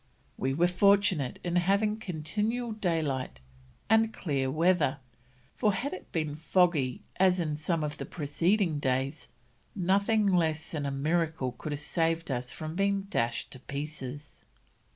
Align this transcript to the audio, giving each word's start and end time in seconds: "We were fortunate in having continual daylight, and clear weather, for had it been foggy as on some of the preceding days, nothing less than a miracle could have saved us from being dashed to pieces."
"We 0.35 0.55
were 0.55 0.65
fortunate 0.65 1.37
in 1.43 1.57
having 1.57 1.97
continual 1.97 2.71
daylight, 2.71 3.39
and 3.87 4.11
clear 4.11 4.49
weather, 4.49 4.97
for 5.53 5.73
had 5.73 5.93
it 5.93 6.11
been 6.11 6.35
foggy 6.35 7.03
as 7.17 7.39
on 7.39 7.55
some 7.55 7.83
of 7.83 7.99
the 7.99 8.05
preceding 8.07 8.79
days, 8.79 9.27
nothing 9.75 10.25
less 10.25 10.71
than 10.71 10.87
a 10.87 10.91
miracle 10.91 11.51
could 11.51 11.71
have 11.71 11.81
saved 11.81 12.31
us 12.31 12.51
from 12.51 12.73
being 12.75 13.03
dashed 13.11 13.51
to 13.51 13.59
pieces." 13.59 14.43